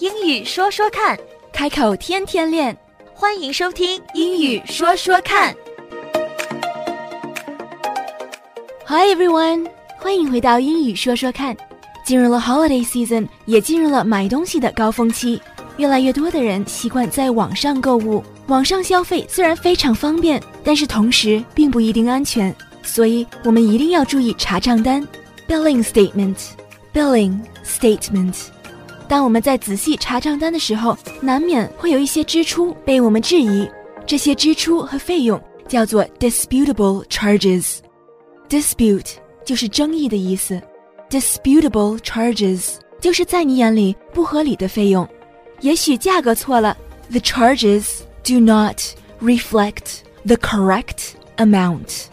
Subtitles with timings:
[0.00, 1.18] 英语说说看，
[1.52, 2.76] 开口天天练。
[3.12, 5.52] 欢迎收听英语说说看。
[8.86, 11.56] Hi everyone，欢迎回到英语说说看。
[12.04, 15.42] 进入了 holiday season，也进入了买东西的高峰期。
[15.78, 22.54] 越来越多的人习惯在网上购物，网上消费虽然非常方便，但是同时并不一定安全，
[22.84, 25.04] 所以我们一定要注意查账单
[25.48, 26.36] （billing statement）。
[26.94, 28.34] billing statement。
[29.08, 33.68] 当我们在仔细查账单的时候，难免会有一些支出被我们质疑，
[34.06, 37.78] 这些支出和费用叫做 disputable charges。
[38.48, 39.12] dispute
[39.44, 40.60] 就是争议的意思
[41.08, 45.08] ，disputable charges 就是在你眼里不合理的费用。
[45.60, 46.76] 也许价格错了
[47.10, 48.78] ，the charges do not
[49.22, 52.04] reflect the correct amount。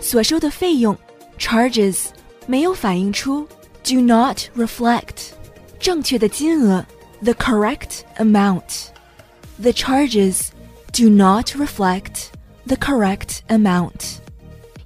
[0.00, 0.96] 所收的费用
[1.38, 2.06] charges
[2.46, 3.46] 没有反映出
[3.84, 5.32] do not reflect
[5.79, 6.85] 正确的金额
[7.21, 10.49] the correct amount。The charges
[10.91, 12.27] do not reflect
[12.65, 14.17] the correct amount。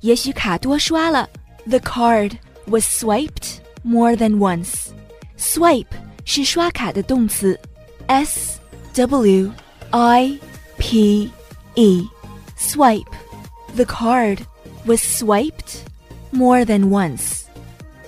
[0.02, 1.30] 也许卡多刷了，
[1.68, 2.34] the card
[2.66, 5.86] was swiped more than once。swipe
[6.26, 7.60] 是刷卡的动词，
[8.08, 8.60] s
[8.94, 9.52] w
[9.92, 10.40] i
[10.78, 11.32] p
[11.76, 12.08] e
[12.58, 14.40] swipe。The card
[14.86, 15.82] was swiped
[16.32, 17.41] more than once。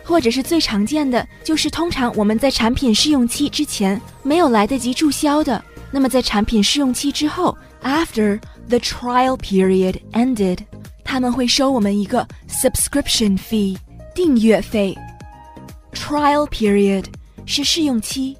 [0.04, 10.58] 或者是最常见的，就是通常我们在产品试用期之前没有来得及注销的，那么在产品试用期之后，after the trial period ended，
[11.04, 13.78] 他们会收我们一个 subscription fee
[14.16, 14.98] 订阅费。
[15.94, 17.06] trial period
[17.46, 18.36] 是试用期，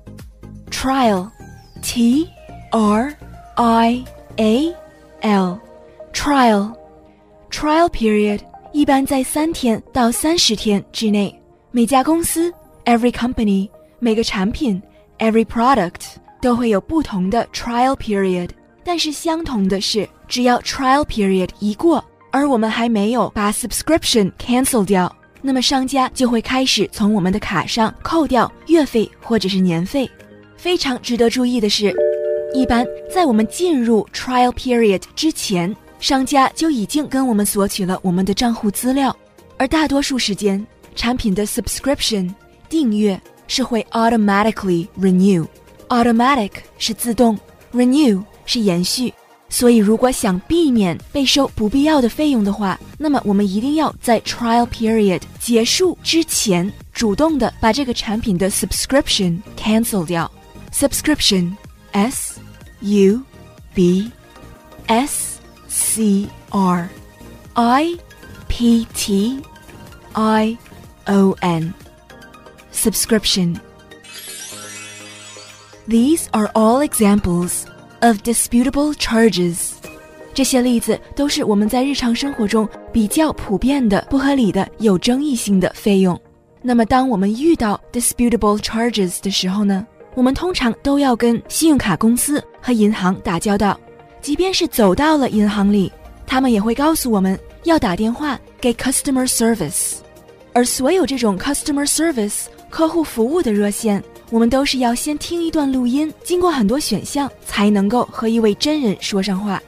[0.72, 1.30] trial
[1.82, 2.28] t
[2.72, 3.16] r
[3.56, 4.04] i
[4.38, 4.76] a
[5.22, 5.60] l
[6.14, 6.74] trial
[7.50, 8.40] trial period
[8.72, 11.36] 一般在三天到三十天之内。
[11.77, 14.81] 每家公司 every company 每个产品
[15.19, 16.03] every product
[16.41, 18.49] 都会有不同的 trial period，
[18.85, 30.09] 但是相同的是，只要 trial period 一过，而我们还没有把 subscription cancel 掉，那么商家就会开始从我们的卡上扣掉月费或者是年费。
[30.57, 31.93] 非常值得注意的是，
[32.55, 39.17] 一般在我们进入 trial period 之前，商家就已经跟我们索取了我们的账户资料，
[39.59, 40.65] 而大多数时间，
[40.96, 42.34] 产品的 subscription
[42.68, 47.38] 订阅是会 automatically renew。automatic 是自动，
[47.74, 49.14] renew 是延续。
[49.52, 60.32] 所以，如果想避免被收不必要的费用的话，那么我们一定要在 trial period 结束之前，主动的把这个产品的 subscription cancel 掉。
[60.72, 61.52] subscription
[61.94, 62.40] s
[62.82, 63.20] u
[63.74, 64.12] b
[64.86, 66.88] s c r
[67.56, 67.98] i
[68.48, 69.42] p t
[70.14, 70.58] i
[71.07, 71.73] o n
[72.73, 73.57] subscription.
[75.87, 77.65] These are all examples
[78.01, 79.73] of disputable charges.
[80.33, 86.21] 这些例子都是我们在日常生活中比较普遍的、不合理的、有争议性的费用。
[86.61, 93.79] 那么，当我们遇到 disputable charges 的时候呢，我们通常都要跟信用卡公司和银行打交道。
[94.21, 95.93] 即便是走到了银行里，
[96.27, 99.99] 他们也会告诉我们要打电话给 customer service。
[100.55, 109.61] 而所有这种 customer service 客户服务的热线，我们都是要先听一段录音，经过很多选项才能够和一位真人说上话。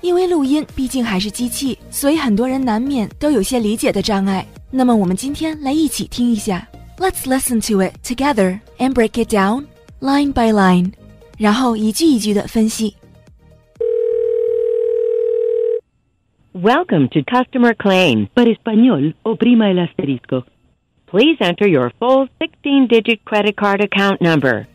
[0.00, 4.44] 因为录音毕竟还是机器，所以很多人难免都有些理解的障碍。
[4.68, 6.66] 那么我们今天来一起听一下
[6.98, 9.66] ，Let's listen to it together and break it down
[10.00, 10.90] line by line，
[11.38, 12.96] 然后一句一句的分析。
[16.53, 18.27] Welcome to Customer Claim.
[18.33, 20.43] Para español, oprima el asterisco.
[21.05, 24.67] Please enter your full 16-digit credit card account number.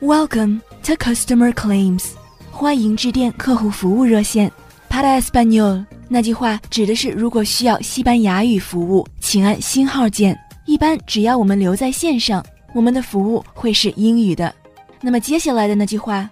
[0.00, 2.14] Welcome to Customer Claims，
[2.50, 4.50] 欢迎致电客户服务热线。
[4.88, 10.36] Para español 那句话指的是如果需要西班牙语服务，请按星号键。
[10.66, 12.44] 一般只要我们留在线上，
[12.74, 14.52] 我们的服务会是英语的。
[15.00, 16.28] 那么接下来的那句话，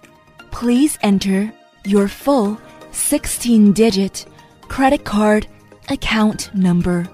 [0.51, 1.49] Please enter
[1.85, 2.57] your full
[2.93, 4.23] 16-digit
[4.67, 5.43] credit card
[5.87, 7.05] account number。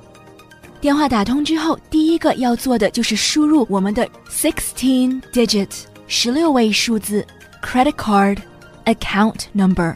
[0.81, 5.69] 电话打通之后，第一个要做的就是输入我们的 sixteen digit
[6.07, 7.25] 十六位数字
[7.63, 8.38] credit card
[8.86, 9.96] account number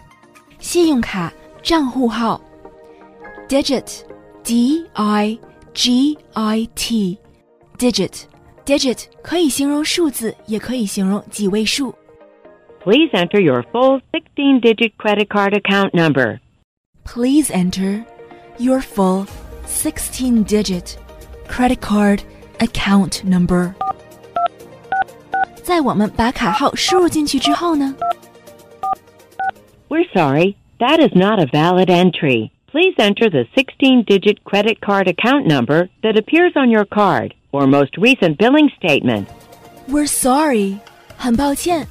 [0.59, 2.41] 信用卡账户号
[3.47, 4.01] digit
[4.43, 5.37] d i
[5.73, 7.17] g i t
[7.77, 8.21] digit
[8.65, 11.93] digit 可以形容数字，也可以形容几位数。
[12.83, 16.39] Please enter your full 16-digit credit card account number.
[17.03, 18.05] Please enter
[18.57, 19.27] your full
[19.65, 20.97] 16 digit
[21.47, 22.23] credit card
[22.59, 23.73] account number.
[25.61, 27.95] 在我们把卡号输入进去之后呢？
[29.87, 32.51] We're sorry, that is not a valid entry.
[32.71, 37.67] Please enter the 16 digit credit card account number that appears on your card or
[37.67, 39.27] most recent billing statement.
[39.87, 40.77] We're sorry，
[41.17, 41.87] 很抱歉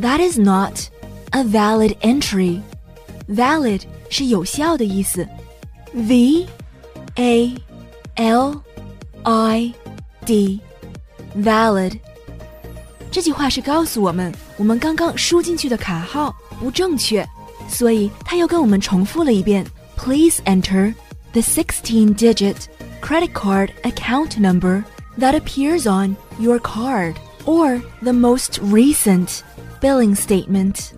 [0.00, 0.88] ，That is not
[1.30, 5.26] a valid entry。Valid 是有效的意思，
[5.92, 6.46] V
[7.16, 7.54] A
[8.16, 8.60] L
[9.22, 9.72] I
[10.26, 10.60] D
[11.36, 11.98] valid。
[13.10, 17.26] 这句话是告诉我们，我们刚刚输进去的卡号不正确，
[17.68, 19.66] 所以他又跟我们重复了一遍。
[19.96, 20.94] Please enter
[21.32, 22.56] the 16-digit
[23.00, 24.82] credit card account number
[25.18, 27.14] that appears on your card
[27.44, 29.42] or the most recent
[29.84, 30.90] billing statement.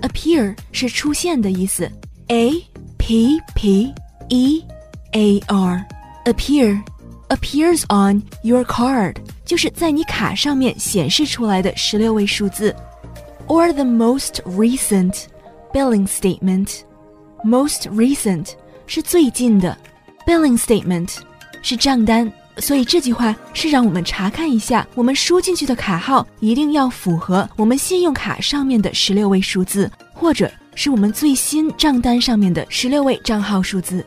[0.00, 1.90] Appear 是出现的意思，
[2.28, 2.52] A
[2.98, 3.92] P P
[4.28, 4.64] E
[5.12, 5.84] A R
[6.24, 6.82] appear
[7.28, 12.74] appears on your card 就是在你卡上面显示出来的十六位数字，
[13.46, 15.24] or the most recent
[15.72, 16.80] billing statement.
[17.44, 18.50] Most recent
[18.86, 19.76] 是最近的，
[20.26, 21.16] billing statement
[21.62, 34.05] 是账单， 所以这句话是让我们查看一下，我们输进去的卡号一定要符合我们信用卡上面的十六位数字，或者是我们最新账单上面的十六位账号数字。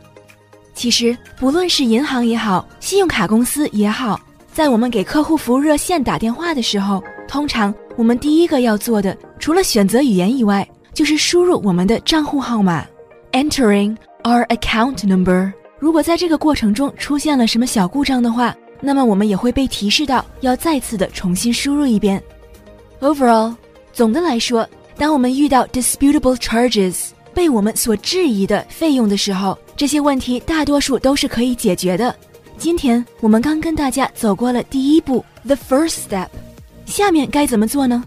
[0.74, 4.20] 其实，不论是银行也好，信用卡公司也好，
[4.52, 12.84] 在我们给客户服务热线打电话的时候，通常我们第一个要做的，除了选择语言以外，就是输入我们的账户号码。
[13.32, 15.52] Entering our account number。
[15.82, 22.22] 如果在这个过程中出现了什么小故障的话，那么我们也会被提示到要再次的重新输入一遍。
[23.00, 23.56] Overall，
[23.92, 24.64] 总的来说，
[24.96, 32.14] 当我们遇到 disputable charges 被我们所质疑的费用的时候，这些问题大多数都是可以解决的。
[32.56, 36.28] 今天我们刚跟大家走过了第一步，the first step。
[36.86, 38.04] 下面该怎么做呢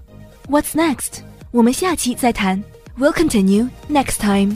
[0.49, 1.19] ？What's next？
[1.51, 2.63] 我们下期再谈。
[2.97, 4.55] We'll continue next time。